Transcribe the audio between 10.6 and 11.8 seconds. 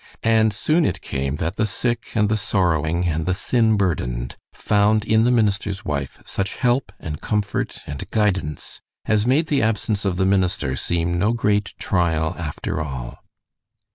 seem no great